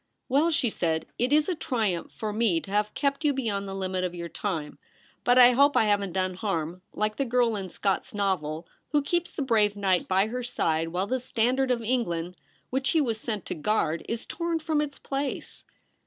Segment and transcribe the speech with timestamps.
[0.29, 3.67] 'Well,' she said, * it Is a triumph for me to have kept you beyond
[3.67, 4.79] the limit of your time.
[5.23, 9.29] But I hope I haven't done harm, like the girl in Scott's novel who keeps
[9.29, 12.35] the brave knight by her side, while the standard of England,
[12.71, 15.65] which he was sent to guard, is torn from Its place.'